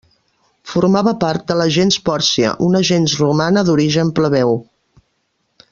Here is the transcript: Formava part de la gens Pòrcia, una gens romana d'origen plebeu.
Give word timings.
Formava 0.69 1.13
part 1.23 1.45
de 1.51 1.57
la 1.59 1.67
gens 1.75 1.99
Pòrcia, 2.09 2.55
una 2.69 2.81
gens 2.91 3.17
romana 3.25 3.65
d'origen 3.69 4.11
plebeu. 4.21 4.57